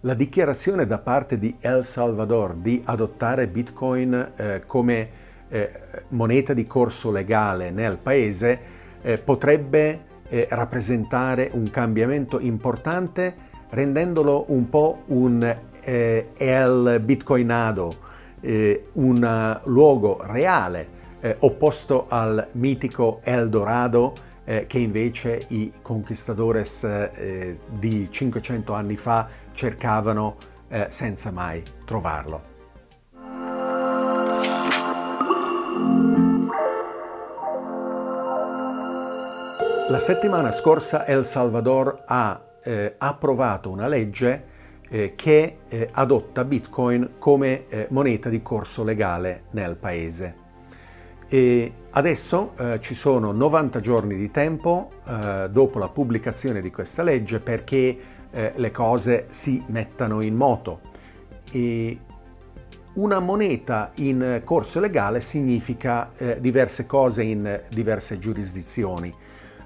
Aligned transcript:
La 0.00 0.12
dichiarazione 0.12 0.86
da 0.86 0.98
parte 0.98 1.38
di 1.38 1.56
El 1.58 1.82
Salvador 1.82 2.54
di 2.54 2.82
adottare 2.84 3.48
Bitcoin 3.48 4.32
eh, 4.36 4.62
come 4.66 5.08
eh, 5.48 5.70
moneta 6.08 6.52
di 6.52 6.66
corso 6.66 7.10
legale 7.10 7.70
nel 7.70 7.96
paese 7.96 8.60
eh, 9.00 9.16
potrebbe 9.16 10.04
eh, 10.28 10.48
rappresentare 10.50 11.48
un 11.54 11.70
cambiamento 11.70 12.38
importante 12.38 13.34
rendendolo 13.70 14.44
un 14.48 14.68
po' 14.68 15.04
un 15.06 15.54
eh, 15.82 16.28
El 16.36 17.00
Bitcoinado, 17.02 17.94
eh, 18.42 18.82
un 18.94 19.58
luogo 19.64 20.20
reale 20.22 20.94
opposto 21.40 22.06
al 22.08 22.48
mitico 22.52 23.20
El 23.24 23.48
Dorado 23.48 24.12
eh, 24.46 24.66
che 24.66 24.78
invece 24.78 25.44
i 25.48 25.72
conquistadores 25.82 26.84
eh, 26.84 27.58
di 27.68 28.10
500 28.10 28.72
anni 28.72 28.96
fa 28.96 29.28
cercavano 29.52 30.36
eh, 30.68 30.86
senza 30.88 31.30
mai 31.30 31.62
trovarlo. 31.84 32.54
La 39.88 40.00
settimana 40.00 40.50
scorsa 40.50 41.04
El 41.06 41.24
Salvador 41.24 42.02
ha 42.06 42.42
eh, 42.64 42.94
approvato 42.98 43.70
una 43.70 43.86
legge 43.86 44.54
eh, 44.88 45.14
che 45.14 45.58
eh, 45.68 45.88
adotta 45.92 46.44
Bitcoin 46.44 47.14
come 47.18 47.66
moneta 47.90 48.28
di 48.28 48.42
corso 48.42 48.82
legale 48.82 49.44
nel 49.50 49.76
paese. 49.76 50.45
E 51.28 51.72
adesso 51.90 52.52
eh, 52.56 52.80
ci 52.80 52.94
sono 52.94 53.32
90 53.32 53.80
giorni 53.80 54.16
di 54.16 54.30
tempo 54.30 54.88
eh, 55.04 55.48
dopo 55.50 55.78
la 55.78 55.88
pubblicazione 55.88 56.60
di 56.60 56.70
questa 56.70 57.02
legge 57.02 57.38
perché 57.38 57.98
eh, 58.30 58.52
le 58.54 58.70
cose 58.70 59.26
si 59.30 59.62
mettano 59.68 60.22
in 60.22 60.34
moto. 60.34 60.80
E 61.50 61.98
una 62.94 63.18
moneta 63.18 63.90
in 63.96 64.40
corso 64.44 64.78
legale 64.78 65.20
significa 65.20 66.12
eh, 66.16 66.40
diverse 66.40 66.86
cose 66.86 67.22
in 67.24 67.62
diverse 67.70 68.18
giurisdizioni. 68.18 69.12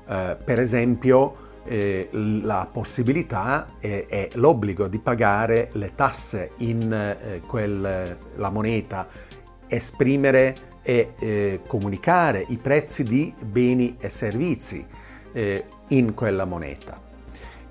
Eh, 0.09 0.37
per 0.43 0.59
esempio, 0.59 1.49
eh, 1.65 2.09
la 2.13 2.67
possibilità 2.73 3.67
è, 3.79 4.31
l'obbligo 4.35 4.89
di 4.89 4.99
pagare 4.99 5.69
le 5.75 5.95
tasse 5.95 6.53
in 6.59 7.41
quella 7.47 8.51
moneta, 8.51 9.07
esprimere 9.69 10.70
e 10.83 11.13
eh, 11.19 11.61
comunicare 11.67 12.45
i 12.49 12.57
prezzi 12.57 13.03
di 13.03 13.33
beni 13.41 13.97
e 13.99 14.09
servizi 14.09 14.85
eh, 15.33 15.65
in 15.89 16.15
quella 16.15 16.45
moneta. 16.45 17.09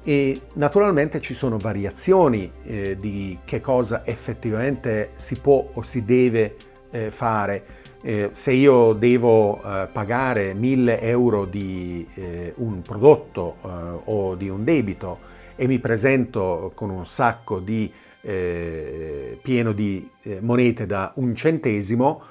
E 0.04 0.42
naturalmente 0.56 1.20
ci 1.20 1.34
sono 1.34 1.58
variazioni 1.58 2.50
eh, 2.64 2.96
di 2.98 3.38
che 3.44 3.60
cosa 3.60 4.06
effettivamente 4.06 5.12
si 5.16 5.36
può 5.40 5.70
o 5.74 5.82
si 5.82 6.04
deve 6.04 6.56
eh, 6.92 7.12
fare. 7.12 7.78
Eh, 8.02 8.30
se 8.32 8.54
io 8.54 8.94
devo 8.94 9.62
eh, 9.62 9.90
pagare 9.92 10.54
1000 10.54 11.02
euro 11.02 11.44
di 11.44 12.08
un 12.56 12.82
prodotto 12.82 13.58
o 14.06 14.36
di 14.36 14.48
un 14.48 14.64
debito 14.64 15.20
e 15.56 15.68
mi 15.68 15.80
presento 15.80 16.72
con 16.74 16.90
un 16.90 17.06
sacco 17.06 17.60
di, 17.60 17.92
pieno 18.22 19.72
di 19.74 20.10
monete 20.40 20.86
da 20.86 21.12
un 21.16 21.36
centesimo, 21.36 22.22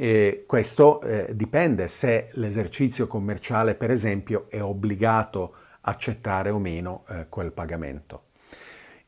e 0.00 0.44
questo 0.46 1.00
eh, 1.00 1.34
dipende 1.34 1.88
se 1.88 2.28
l'esercizio 2.34 3.08
commerciale, 3.08 3.74
per 3.74 3.90
esempio, 3.90 4.46
è 4.48 4.62
obbligato 4.62 5.54
a 5.80 5.90
accettare 5.90 6.50
o 6.50 6.60
meno 6.60 7.02
eh, 7.08 7.26
quel 7.28 7.50
pagamento. 7.50 8.26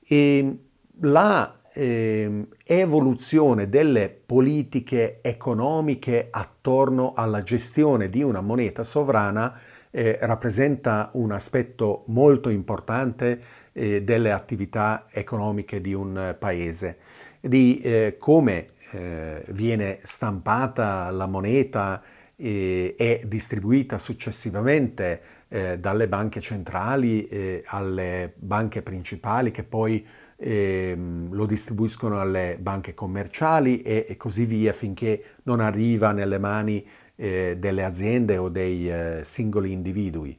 E 0.04 0.58
la 1.02 1.54
eh, 1.72 2.48
evoluzione 2.64 3.68
delle 3.68 4.08
politiche 4.10 5.20
economiche 5.22 6.26
attorno 6.28 7.12
alla 7.14 7.44
gestione 7.44 8.08
di 8.08 8.24
una 8.24 8.40
moneta 8.40 8.82
sovrana 8.82 9.56
eh, 9.92 10.18
rappresenta 10.20 11.10
un 11.12 11.30
aspetto 11.30 12.02
molto 12.08 12.48
importante 12.48 13.40
eh, 13.70 14.02
delle 14.02 14.32
attività 14.32 15.06
economiche 15.12 15.80
di 15.80 15.94
un 15.94 16.34
paese, 16.36 16.98
di 17.38 17.78
eh, 17.78 18.16
come 18.18 18.70
eh, 18.90 19.44
viene 19.48 20.00
stampata 20.02 21.10
la 21.10 21.26
moneta 21.26 22.02
e 22.36 22.94
è 22.96 23.20
distribuita 23.26 23.98
successivamente 23.98 25.20
eh, 25.48 25.78
dalle 25.78 26.08
banche 26.08 26.40
centrali 26.40 27.26
eh, 27.28 27.62
alle 27.66 28.32
banche 28.36 28.82
principali 28.82 29.50
che 29.50 29.62
poi 29.62 30.06
ehm, 30.36 31.32
lo 31.32 31.44
distribuiscono 31.44 32.20
alle 32.20 32.56
banche 32.58 32.94
commerciali 32.94 33.82
e, 33.82 34.06
e, 34.08 34.16
così 34.16 34.46
via 34.46 34.72
finché 34.72 35.22
non 35.42 35.60
arriva 35.60 36.12
nelle 36.12 36.38
mani 36.38 36.86
eh, 37.16 37.56
delle 37.58 37.84
aziende 37.84 38.38
o 38.38 38.48
dei 38.48 38.90
eh, 38.90 39.20
singoli 39.22 39.72
individui. 39.72 40.38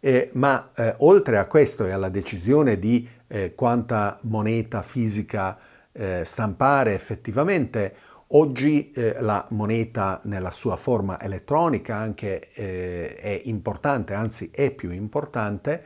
Eh, 0.00 0.30
ma 0.34 0.70
eh, 0.74 0.94
oltre 0.98 1.38
a 1.38 1.46
questo 1.46 1.84
e 1.84 1.90
alla 1.90 2.08
decisione 2.08 2.78
di 2.78 3.06
eh, 3.26 3.54
quanta 3.54 4.18
moneta 4.22 4.82
fisica 4.82 5.58
eh, 5.98 6.22
stampare 6.24 6.94
effettivamente. 6.94 7.94
Oggi 8.28 8.90
eh, 8.92 9.16
la 9.20 9.46
moneta 9.50 10.20
nella 10.24 10.50
sua 10.50 10.76
forma 10.76 11.20
elettronica 11.20 11.96
anche 11.96 12.50
eh, 12.52 13.16
è 13.16 13.40
importante, 13.44 14.14
anzi 14.14 14.50
è 14.52 14.70
più 14.70 14.90
importante 14.90 15.82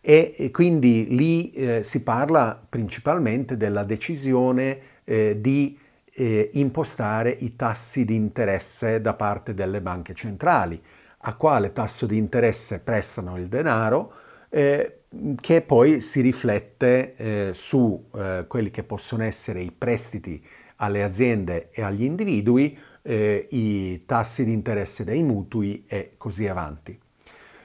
e, 0.00 0.34
e 0.36 0.50
quindi 0.50 1.08
lì 1.10 1.50
eh, 1.50 1.82
si 1.82 2.02
parla 2.02 2.60
principalmente 2.68 3.56
della 3.56 3.84
decisione 3.84 4.78
eh, 5.04 5.40
di 5.40 5.78
eh, 6.12 6.50
impostare 6.54 7.30
i 7.30 7.54
tassi 7.56 8.04
di 8.04 8.14
interesse 8.14 9.00
da 9.00 9.14
parte 9.14 9.52
delle 9.52 9.80
banche 9.80 10.14
centrali. 10.14 10.80
A 11.22 11.34
quale 11.34 11.72
tasso 11.72 12.06
di 12.06 12.16
interesse 12.16 12.78
prestano 12.78 13.36
il 13.36 13.48
denaro? 13.48 14.12
Eh, 14.48 14.99
che 15.40 15.62
poi 15.62 16.00
si 16.00 16.20
riflette 16.20 17.16
eh, 17.16 17.50
su 17.52 18.08
eh, 18.14 18.44
quelli 18.46 18.70
che 18.70 18.84
possono 18.84 19.24
essere 19.24 19.60
i 19.60 19.72
prestiti 19.72 20.42
alle 20.76 21.02
aziende 21.02 21.70
e 21.72 21.82
agli 21.82 22.04
individui, 22.04 22.78
eh, 23.02 23.46
i 23.50 24.04
tassi 24.06 24.44
di 24.44 24.52
interesse 24.52 25.04
dei 25.04 25.22
mutui 25.22 25.84
e 25.86 26.12
così 26.16 26.46
avanti. 26.46 26.98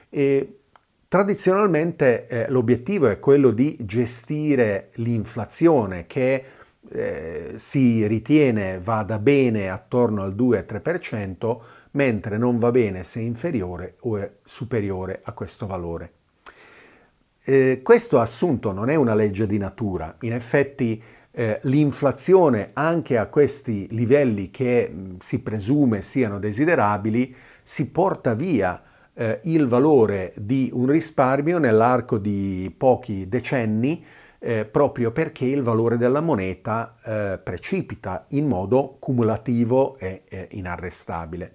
E 0.08 0.58
tradizionalmente 1.06 2.26
eh, 2.26 2.50
l'obiettivo 2.50 3.08
è 3.08 3.20
quello 3.20 3.52
di 3.52 3.76
gestire 3.80 4.90
l'inflazione 4.94 6.06
che 6.06 6.44
eh, 6.88 7.52
si 7.56 8.06
ritiene 8.06 8.80
vada 8.80 9.18
bene 9.18 9.70
attorno 9.70 10.22
al 10.22 10.34
2-3%, 10.34 11.58
mentre 11.92 12.38
non 12.38 12.58
va 12.58 12.70
bene 12.70 13.04
se 13.04 13.20
inferiore 13.20 13.96
o 14.00 14.30
superiore 14.44 15.20
a 15.22 15.32
questo 15.32 15.66
valore. 15.66 16.12
Eh, 17.48 17.78
questo 17.80 18.18
assunto 18.18 18.72
non 18.72 18.90
è 18.90 18.96
una 18.96 19.14
legge 19.14 19.46
di 19.46 19.56
natura, 19.56 20.16
in 20.22 20.32
effetti 20.32 21.00
eh, 21.30 21.60
l'inflazione 21.62 22.70
anche 22.72 23.16
a 23.18 23.26
questi 23.26 23.86
livelli 23.92 24.50
che 24.50 24.90
mh, 24.90 25.18
si 25.20 25.38
presume 25.38 26.02
siano 26.02 26.40
desiderabili 26.40 27.32
si 27.62 27.88
porta 27.92 28.34
via 28.34 28.82
eh, 29.14 29.38
il 29.44 29.68
valore 29.68 30.32
di 30.36 30.70
un 30.72 30.88
risparmio 30.88 31.58
nell'arco 31.58 32.18
di 32.18 32.74
pochi 32.76 33.28
decenni 33.28 34.04
eh, 34.40 34.64
proprio 34.64 35.12
perché 35.12 35.44
il 35.44 35.62
valore 35.62 35.98
della 35.98 36.20
moneta 36.20 36.96
eh, 37.04 37.38
precipita 37.38 38.24
in 38.30 38.48
modo 38.48 38.96
cumulativo 38.98 39.96
e 39.98 40.48
inarrestabile. 40.50 41.54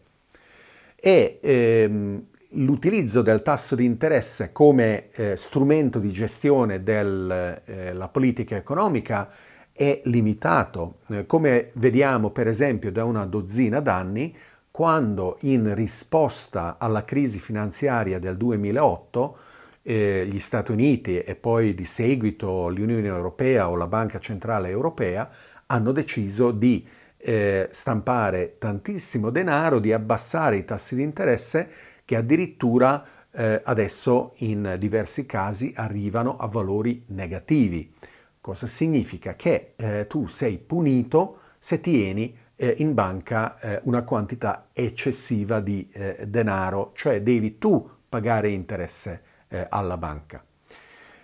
E 0.96 1.40
ehm, 1.42 2.28
l'utilizzo 2.54 3.22
del 3.22 3.42
tasso 3.42 3.76
di 3.76 3.86
interesse 3.86 4.52
come 4.52 5.10
eh, 5.12 5.36
strumento 5.38 6.00
di 6.00 6.12
gestione 6.12 6.84
della 6.84 7.64
eh, 7.64 8.10
politica 8.12 8.56
economica 8.56 9.30
è 9.72 10.02
limitato, 10.06 11.00
eh, 11.10 11.26
come 11.26 11.70
vediamo 11.74 12.32
per 12.32 12.48
esempio 12.48 12.92
da 12.92 13.06
una 13.06 13.26
dozzina 13.26 13.80
d'anni, 13.80 14.36
quando 14.70 15.38
in 15.42 15.74
risposta 15.76 16.78
alla 16.78 17.04
crisi 17.04 17.40
finanziaria 17.40 18.20
del 18.20 18.38
2008 18.38 19.38
eh, 19.84 20.28
gli 20.30 20.40
Stati 20.40 20.72
Uniti 20.72 21.20
e 21.20 21.36
poi 21.36 21.74
di 21.74 21.86
seguito 21.86 22.70
l'Unione 22.70 23.08
Europea 23.08 23.70
o 23.70 23.76
la 23.76 23.88
Banca 23.88 24.20
Centrale 24.20 24.70
Europea 24.70 25.30
hanno 25.66 25.92
deciso 25.92 26.52
di 26.52 26.86
eh, 27.18 27.68
stampare 27.72 28.56
tantissimo 28.58 29.30
denaro, 29.30 29.80
di 29.80 29.94
abbassare 29.94 30.58
i 30.58 30.66
tassi 30.66 30.96
di 30.96 31.04
interesse 31.04 31.70
che 32.12 32.18
addirittura 32.18 33.06
eh, 33.32 33.62
adesso 33.64 34.34
in 34.40 34.76
diversi 34.78 35.26
casi 35.26 35.72
arrivano 35.78 36.36
a 36.36 36.46
valori 36.46 37.06
negativi. 37.08 37.94
Cosa 38.42 38.68
significa? 38.68 39.38
Che 39.38 39.76
eh, 39.78 40.08
tu 40.08 40.28
sei 40.28 40.58
punito 40.58 41.40
se 41.58 41.80
tieni 41.80 42.38
eh, 42.58 42.76
in 42.80 42.94
banca 42.94 43.58
eh, 43.60 43.80
una 43.84 44.04
quantità 44.04 44.68
eccessiva 44.74 45.62
di 45.62 45.90
eh, 45.90 46.26
denaro, 46.28 46.92
cioè 46.96 47.22
devi 47.22 47.58
tu 47.58 47.90
pagare 48.10 48.50
interesse 48.50 49.22
eh, 49.48 49.68
alla 49.70 49.96
banca. 49.96 50.44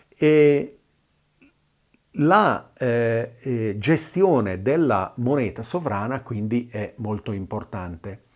E 0.08 0.80
la 2.12 2.72
gestione 3.78 4.62
della 4.62 5.14
moneta 5.18 5.62
sovrana 5.62 6.22
quindi 6.22 6.70
è 6.72 6.94
molto 6.98 7.34
importante, 7.34 8.27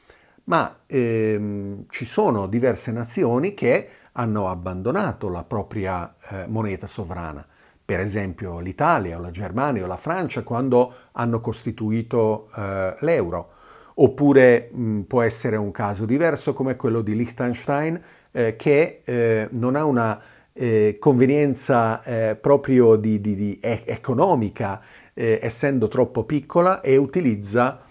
ma 0.46 0.80
ehm, 0.86 1.86
ci 1.90 2.06
sono 2.06 2.48
diverse 2.48 2.92
nazioni 2.92 3.54
che 3.54 3.90
hanno 4.14 4.50
abbandonato 4.50 5.30
la 5.30 5.44
propria 5.44 6.14
eh, 6.30 6.46
moneta 6.48 6.88
sovrana, 6.88 7.46
per 7.84 8.00
esempio 8.00 8.60
l'Italia 8.60 9.18
o 9.18 9.22
la 9.22 9.32
Germania 9.32 9.84
o 9.84 9.88
la 9.88 9.98
Francia 9.98 10.44
quando 10.44 10.94
hanno 11.14 11.40
costituito 11.40 12.50
eh, 12.56 12.96
l'euro, 13.00 13.52
oppure 13.96 14.70
mh, 14.72 15.02
può 15.02 15.22
essere 15.22 15.56
un 15.56 15.72
caso 15.72 16.06
diverso 16.06 16.54
come 16.54 16.76
quello 16.76 17.02
di 17.02 17.16
Liechtenstein 17.16 18.02
eh, 18.32 18.56
che 18.56 19.02
eh, 19.04 19.48
non 19.52 19.76
ha 19.76 19.86
una 19.86 20.22
eh, 20.54 20.98
convenienza 21.00 22.04
eh, 22.04 22.36
proprio 22.36 22.96
di, 22.96 23.22
di, 23.22 23.36
di 23.36 23.60
economica, 23.62 24.82
essendo 25.14 25.90
troppo 25.90 26.24
piccola, 26.24 26.80
e 26.82 26.96
utilizza 26.96 27.82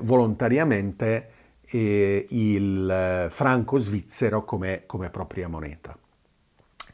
volontariamente 0.00 1.30
eh, 1.76 2.26
il 2.30 3.26
franco 3.28 3.76
svizzero 3.76 4.44
come, 4.44 4.84
come, 4.86 5.10
propria 5.10 5.46
moneta. 5.46 5.96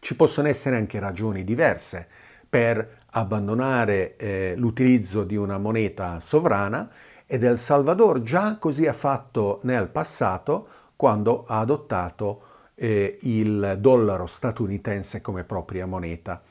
Ci 0.01 0.17
possono 0.17 0.49
essere 0.49 0.77
anche 0.77 0.99
ragioni 0.99 1.45
diverse 1.45 2.09
per 2.49 3.05
abbandonare 3.11 4.17
eh, 4.17 4.55
l'utilizzo 4.57 5.23
di 5.23 5.37
una 5.37 5.59
moneta 5.59 6.19
sovrana 6.19 6.91
ed 7.27 7.45
El 7.45 7.59
Salvador 7.59 8.23
già 8.23 8.57
così 8.59 8.87
ha 8.89 8.93
fatto 8.93 9.61
nel 9.63 9.89
passato 9.89 10.67
quando 10.97 11.45
ha 11.47 11.61
adottato 11.61 12.43
eh, 12.75 13.19
il 13.23 13.77
dollaro 13.79 14.27
statunitense 14.27 15.21
come 15.21 15.45
propria 15.45 15.87
moneta. 15.87 16.43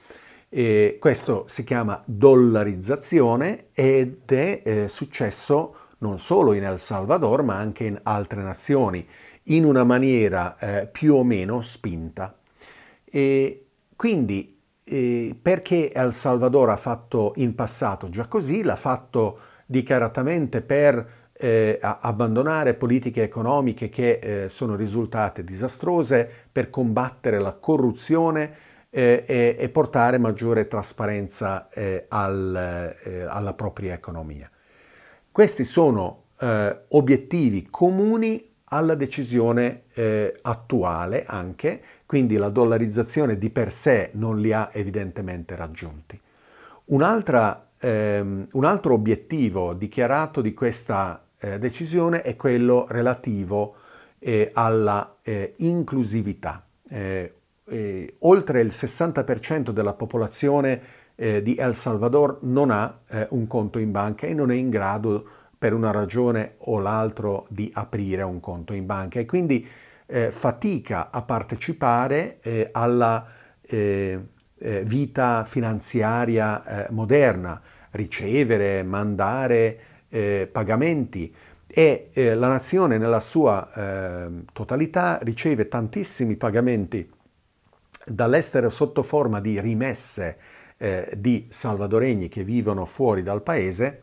E 0.48 0.98
questo 1.00 1.46
si 1.48 1.66
chiama 1.66 2.02
dollarizzazione 2.06 3.68
ed 3.74 4.24
è 4.26 4.62
eh, 4.64 4.88
successo 4.88 5.76
non 6.02 6.20
solo 6.20 6.54
in 6.54 6.64
El 6.64 6.80
Salvador 6.80 7.44
ma 7.44 7.56
anche 7.56 7.86
in 7.86 8.00
altre 8.04 8.42
nazioni 8.42 9.08
in 9.46 9.66
una 9.66 9.84
maniera 9.84 10.58
eh, 10.58 10.88
più 10.88 11.16
o 11.16 11.24
meno 11.24 11.62
spinta. 11.62 12.36
E 13.04 13.66
quindi 13.96 14.60
eh, 14.84 15.36
perché 15.40 15.92
El 15.92 16.14
Salvador 16.14 16.70
ha 16.70 16.78
fatto 16.78 17.34
in 17.38 17.56
passato 17.56 18.10
già 18.10 18.28
così? 18.28 18.64
L'ha 18.64 18.76
fatto 18.76 19.40
dichiaratamente 19.66 20.62
per 20.62 21.20
eh, 21.34 21.80
abbandonare 21.82 22.76
politiche 22.76 23.24
economiche 23.24 23.90
che 23.90 24.20
eh, 24.22 24.50
sono 24.50 24.76
risultate 24.76 25.44
disastrose 25.44 26.30
per 26.52 26.70
combattere 26.70 27.40
la 27.40 27.54
corruzione 27.54 28.70
eh, 28.92 29.56
e, 29.58 29.70
portare 29.70 30.18
maggiore 30.18 30.68
trasparenza 30.68 31.70
eh, 31.70 32.06
alla 32.10 33.54
propria 33.56 33.94
economia. 33.94 34.50
Questi 35.32 35.64
sono 35.64 36.24
eh, 36.40 36.82
obiettivi 36.90 37.68
comuni 37.70 38.50
alla 38.66 38.96
decisione 38.96 39.84
attuale 40.42 41.26
anche, 41.26 41.82
quindi 42.06 42.38
la 42.38 42.48
dollarizzazione 42.50 43.38
di 43.38 43.50
per 43.50 43.70
sé 43.70 44.12
non 44.14 44.40
li 44.40 44.54
ha 44.54 44.70
evidentemente 44.72 45.58
raggiunti. 45.58 46.20
Ehm, 47.84 48.48
un 48.52 48.64
altro 48.64 48.94
obiettivo 48.94 49.74
dichiarato 49.74 50.42
di 50.42 50.54
questa 50.54 51.26
eh, 51.40 51.58
decisione 51.58 52.22
è 52.22 52.36
quello 52.36 52.86
relativo 52.88 53.76
eh, 54.20 54.52
alla 54.54 55.18
eh, 55.24 55.56
inclusività. 55.58 56.64
Eh, 56.88 57.34
eh, 57.66 58.16
oltre 58.20 58.62
il 58.62 58.68
60% 58.68 59.72
della 59.72 59.94
popolazione 59.94 60.82
eh, 61.22 61.44
di 61.44 61.56
El 61.56 61.76
Salvador 61.76 62.40
non 62.42 62.72
ha 62.72 63.00
un 63.30 63.46
conto 63.46 63.78
in 63.78 63.92
banca 63.92 64.26
e 64.26 64.34
non 64.34 64.50
è 64.52 64.56
in 64.56 64.70
grado 64.70 65.26
per 65.58 65.74
una 65.74 65.92
ragione 65.92 66.56
o 66.60 66.80
l'altro 66.80 67.46
di 67.50 67.70
aprire 67.74 68.24
un 68.24 68.40
conto 68.40 68.74
in 68.74 68.86
banca. 68.88 69.20
E 69.20 69.26
quindi 69.26 69.68
fatica 70.30 71.12
a 71.12 71.22
partecipare 71.22 72.40
alla 72.72 73.26
vita 74.84 75.44
finanziaria 75.44 76.88
moderna, 76.90 77.62
ricevere, 77.92 78.82
mandare 78.84 79.80
eh, 80.10 80.50
pagamenti. 80.52 81.34
E 81.68 82.10
eh, 82.12 82.36
la 82.36 82.50
nazione 82.50 82.98
nella 82.98 83.22
sua 83.22 83.72
eh, 83.74 84.44
totalità 84.52 85.20
riceve 85.22 85.70
tantissimi 85.70 86.36
pagamenti 86.36 87.10
dall'estero 88.06 88.70
sotto 88.70 89.04
forma 89.04 89.40
di 89.40 89.60
rimesse 89.62 90.38
eh, 90.82 91.14
di 91.16 91.46
salvadoregni 91.48 92.28
che 92.28 92.44
vivono 92.44 92.86
fuori 92.86 93.22
dal 93.22 93.44
paese 93.44 94.02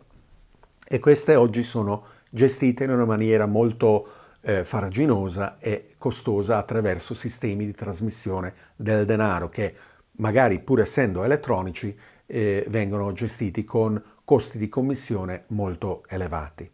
e 0.86 1.00
queste 1.00 1.34
oggi 1.34 1.64
sono 1.64 2.04
gestite 2.30 2.84
in 2.84 2.90
una 2.90 3.04
maniera 3.04 3.46
molto 3.46 4.06
eh, 4.42 4.62
faraginosa 4.62 5.58
e 5.58 5.94
costosa 5.98 6.56
attraverso 6.56 7.14
sistemi 7.14 7.66
di 7.66 7.72
trasmissione 7.72 8.54
del 8.76 9.04
denaro 9.06 9.48
che 9.48 9.74
magari 10.18 10.60
pur 10.60 10.80
essendo 10.80 11.24
elettronici 11.24 11.98
eh, 12.26 12.64
vengono 12.68 13.12
gestiti 13.12 13.64
con 13.64 14.00
costi 14.24 14.56
di 14.56 14.68
commissione 14.68 15.46
molto 15.48 16.04
elevati. 16.08 16.70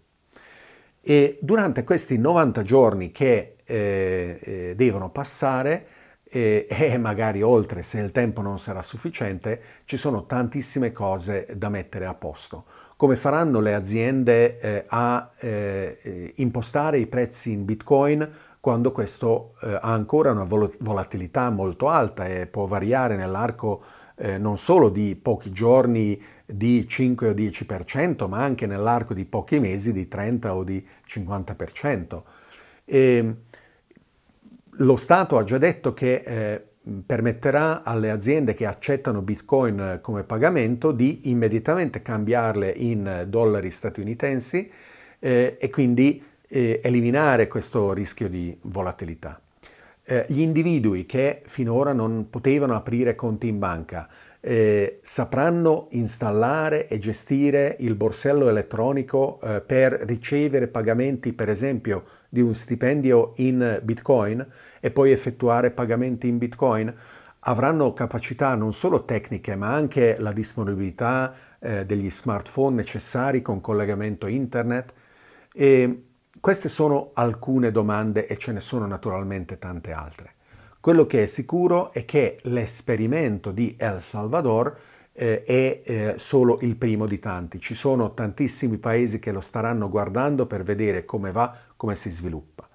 E 1.00 1.38
durante 1.40 1.82
questi 1.82 2.18
90 2.18 2.62
giorni 2.62 3.10
che 3.10 3.54
eh, 3.64 4.38
eh, 4.42 4.72
devono 4.76 5.08
passare, 5.08 5.86
eh, 6.34 6.66
e 6.68 6.98
magari 6.98 7.42
oltre 7.42 7.84
se 7.84 8.00
il 8.00 8.10
tempo 8.10 8.42
non 8.42 8.58
sarà 8.58 8.82
sufficiente, 8.82 9.60
ci 9.84 9.96
sono 9.96 10.26
tantissime 10.26 10.92
cose 10.92 11.46
da 11.54 11.68
mettere 11.68 12.06
a 12.06 12.14
posto. 12.14 12.64
Come 12.96 13.16
faranno 13.16 13.60
le 13.60 13.74
aziende 13.74 14.58
eh, 14.58 14.84
a 14.88 15.30
eh, 15.38 16.32
impostare 16.36 16.98
i 16.98 17.06
prezzi 17.06 17.52
in 17.52 17.64
Bitcoin 17.64 18.28
quando 18.60 18.92
questo 18.92 19.54
eh, 19.62 19.74
ha 19.74 19.92
ancora 19.92 20.30
una 20.30 20.44
vol- 20.44 20.74
volatilità 20.80 21.50
molto 21.50 21.88
alta 21.88 22.26
e 22.26 22.46
può 22.46 22.66
variare 22.66 23.14
nell'arco 23.16 23.82
eh, 24.16 24.38
non 24.38 24.58
solo 24.58 24.90
di 24.90 25.16
pochi 25.16 25.50
giorni 25.50 26.20
di 26.46 26.86
5 26.88 27.28
o 27.28 27.32
10%, 27.32 28.28
ma 28.28 28.42
anche 28.42 28.66
nell'arco 28.66 29.12
di 29.12 29.24
pochi 29.24 29.58
mesi 29.58 29.92
di 29.92 30.08
30 30.08 30.54
o 30.54 30.62
di 30.62 30.84
50%. 31.06 32.22
E 32.84 33.36
lo 34.78 34.96
Stato 34.96 35.38
ha 35.38 35.44
già 35.44 35.58
detto 35.58 35.94
che 35.94 36.22
eh, 36.24 36.62
permetterà 37.06 37.82
alle 37.82 38.10
aziende 38.10 38.54
che 38.54 38.66
accettano 38.66 39.22
Bitcoin 39.22 40.00
come 40.02 40.22
pagamento 40.22 40.92
di 40.92 41.30
immediatamente 41.30 42.02
cambiarle 42.02 42.70
in 42.70 43.24
dollari 43.28 43.70
statunitensi 43.70 44.70
eh, 45.18 45.56
e 45.58 45.70
quindi 45.70 46.22
eh, 46.46 46.80
eliminare 46.82 47.48
questo 47.48 47.92
rischio 47.92 48.28
di 48.28 48.56
volatilità. 48.62 49.40
Eh, 50.06 50.26
gli 50.28 50.40
individui 50.40 51.06
che 51.06 51.42
finora 51.46 51.94
non 51.94 52.28
potevano 52.28 52.74
aprire 52.74 53.14
conti 53.14 53.48
in 53.48 53.58
banca 53.58 54.06
eh, 54.46 54.98
sapranno 55.02 55.88
installare 55.92 56.86
e 56.86 56.98
gestire 56.98 57.76
il 57.80 57.94
borsello 57.94 58.50
elettronico 58.50 59.40
eh, 59.40 59.62
per 59.62 59.92
ricevere 59.92 60.68
pagamenti, 60.68 61.32
per 61.32 61.48
esempio, 61.48 62.04
di 62.28 62.42
un 62.42 62.54
stipendio 62.54 63.32
in 63.36 63.80
Bitcoin 63.82 64.46
e 64.80 64.90
poi 64.90 65.12
effettuare 65.12 65.70
pagamenti 65.70 66.28
in 66.28 66.36
Bitcoin, 66.36 66.94
avranno 67.40 67.94
capacità 67.94 68.54
non 68.54 68.74
solo 68.74 69.06
tecniche, 69.06 69.56
ma 69.56 69.72
anche 69.72 70.16
la 70.18 70.32
disponibilità 70.32 71.34
eh, 71.58 71.86
degli 71.86 72.10
smartphone 72.10 72.76
necessari 72.76 73.40
con 73.40 73.62
collegamento 73.62 74.26
internet. 74.26 74.92
E 75.54 76.02
queste 76.38 76.68
sono 76.68 77.12
alcune 77.14 77.70
domande 77.70 78.26
e 78.26 78.36
ce 78.36 78.52
ne 78.52 78.60
sono 78.60 78.86
naturalmente 78.86 79.58
tante 79.58 79.92
altre. 79.92 80.33
Quello 80.84 81.06
che 81.06 81.22
è 81.22 81.26
sicuro 81.26 81.94
è 81.94 82.04
che 82.04 82.40
l'esperimento 82.42 83.52
di 83.52 83.74
El 83.78 84.02
Salvador 84.02 84.76
eh, 85.14 85.42
è 85.42 85.80
eh, 85.82 86.14
solo 86.18 86.58
il 86.60 86.76
primo 86.76 87.06
di 87.06 87.18
tanti. 87.18 87.58
Ci 87.58 87.74
sono 87.74 88.12
tantissimi 88.12 88.76
paesi 88.76 89.18
che 89.18 89.32
lo 89.32 89.40
staranno 89.40 89.88
guardando 89.88 90.44
per 90.44 90.62
vedere 90.62 91.06
come 91.06 91.32
va, 91.32 91.56
come 91.74 91.96
si 91.96 92.10
sviluppa. 92.10 92.68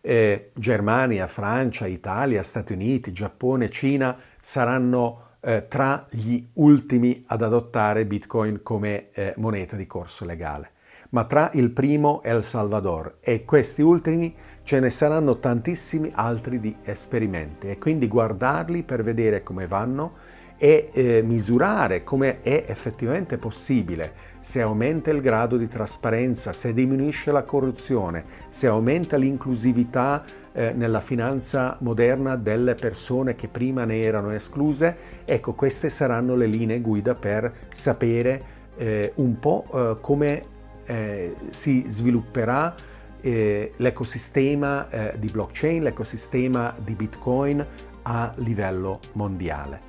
Eh, 0.00 0.52
Germania, 0.54 1.26
Francia, 1.26 1.88
Italia, 1.88 2.44
Stati 2.44 2.74
Uniti, 2.74 3.10
Giappone, 3.10 3.70
Cina 3.70 4.16
saranno 4.40 5.30
eh, 5.40 5.66
tra 5.66 6.06
gli 6.10 6.40
ultimi 6.52 7.24
ad 7.26 7.42
adottare 7.42 8.06
Bitcoin 8.06 8.62
come 8.62 9.10
eh, 9.10 9.34
moneta 9.36 9.74
di 9.74 9.88
corso 9.88 10.24
legale 10.24 10.76
ma 11.10 11.24
tra 11.24 11.50
il 11.54 11.70
primo 11.70 12.22
El 12.22 12.44
Salvador. 12.44 13.18
E 13.20 13.44
questi 13.44 13.82
ultimi 13.82 14.34
ce 14.62 14.80
ne 14.80 14.90
saranno 14.90 15.38
tantissimi 15.38 16.10
altri 16.14 16.60
di 16.60 16.76
esperimenti. 16.82 17.68
E 17.68 17.78
quindi 17.78 18.08
guardarli 18.08 18.82
per 18.82 19.02
vedere 19.02 19.42
come 19.42 19.66
vanno 19.66 20.12
e 20.60 20.90
eh, 20.92 21.22
misurare 21.22 22.02
come 22.02 22.40
è 22.42 22.64
effettivamente 22.66 23.36
possibile, 23.36 24.12
se 24.40 24.60
aumenta 24.60 25.10
il 25.10 25.20
grado 25.20 25.56
di 25.56 25.68
trasparenza, 25.68 26.52
se 26.52 26.72
diminuisce 26.72 27.30
la 27.30 27.44
corruzione, 27.44 28.24
se 28.48 28.66
aumenta 28.66 29.16
l'inclusività 29.16 30.24
eh, 30.52 30.72
nella 30.72 31.00
finanza 31.00 31.76
moderna 31.80 32.34
delle 32.34 32.74
persone 32.74 33.36
che 33.36 33.46
prima 33.46 33.84
ne 33.84 34.00
erano 34.00 34.32
escluse, 34.32 34.96
ecco 35.24 35.54
queste 35.54 35.90
saranno 35.90 36.34
le 36.34 36.46
linee 36.46 36.80
guida 36.80 37.14
per 37.14 37.68
sapere 37.70 38.40
eh, 38.76 39.12
un 39.16 39.38
po' 39.38 39.62
eh, 39.72 39.96
come 40.00 40.42
eh, 40.88 41.34
si 41.50 41.84
svilupperà 41.86 42.74
eh, 43.20 43.72
l'ecosistema 43.76 44.88
eh, 44.88 45.18
di 45.18 45.28
blockchain, 45.28 45.82
l'ecosistema 45.82 46.74
di 46.82 46.94
Bitcoin 46.94 47.64
a 48.02 48.32
livello 48.36 49.00
mondiale. 49.12 49.86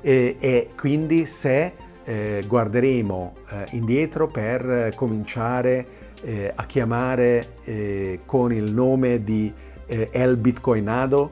E, 0.00 0.36
e 0.38 0.70
quindi 0.76 1.26
se 1.26 1.72
eh, 2.04 2.44
guarderemo 2.46 3.34
eh, 3.48 3.64
indietro 3.70 4.26
per 4.26 4.92
cominciare 4.94 6.00
eh, 6.24 6.52
a 6.54 6.66
chiamare 6.66 8.20
con 8.26 8.52
il 8.52 8.72
nome 8.72 9.24
di 9.24 9.52
El 9.86 10.36
Bitcoinado 10.36 11.30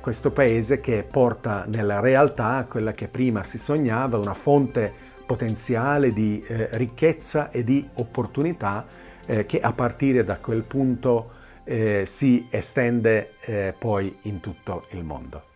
questo 0.00 0.30
paese 0.30 0.80
che 0.80 1.06
porta 1.10 1.64
nella 1.68 2.00
realtà 2.00 2.66
quella 2.68 2.92
che 2.92 3.08
prima 3.08 3.42
si 3.42 3.58
sognava, 3.58 4.18
una 4.18 4.34
fonte 4.34 4.92
potenziale 5.28 6.14
di 6.14 6.42
ricchezza 6.48 7.50
e 7.50 7.62
di 7.62 7.86
opportunità 7.94 8.86
che 9.44 9.60
a 9.60 9.72
partire 9.74 10.24
da 10.24 10.38
quel 10.38 10.62
punto 10.62 11.32
si 12.04 12.48
estende 12.50 13.34
poi 13.78 14.16
in 14.22 14.40
tutto 14.40 14.86
il 14.92 15.04
mondo. 15.04 15.47